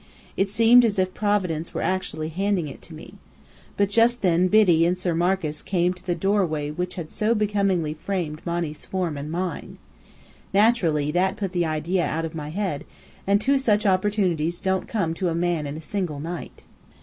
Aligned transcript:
It 0.35 0.49
seemed 0.49 0.83
as 0.83 0.97
if 0.97 1.13
Providence 1.13 1.75
were 1.75 1.83
actually 1.83 2.29
handing 2.29 2.67
it 2.67 2.81
to 2.81 2.93
me. 2.95 3.13
But 3.77 3.89
just 3.91 4.23
then 4.23 4.47
Biddy 4.47 4.83
and 4.83 4.97
Sir 4.97 5.13
Marcus 5.13 5.61
came 5.61 5.93
to 5.93 6.03
the 6.03 6.15
doorway 6.15 6.71
which 6.71 6.97
so 7.09 7.35
becomingly 7.35 7.93
framed 7.93 8.41
Monny's 8.43 8.83
form 8.83 9.15
and 9.15 9.29
mine. 9.29 9.77
Naturally 10.55 11.11
that 11.11 11.37
put 11.37 11.51
the 11.51 11.67
idea 11.67 12.03
out 12.03 12.25
of 12.25 12.33
my 12.33 12.49
head; 12.49 12.83
and 13.27 13.39
two 13.39 13.59
such 13.59 13.85
opportunities 13.85 14.59
don't 14.59 14.87
come 14.87 15.13
to 15.13 15.29
a 15.29 15.35
man 15.35 15.67
in 15.67 15.77
a 15.77 15.81
single 15.81 16.19
night. 16.19 16.63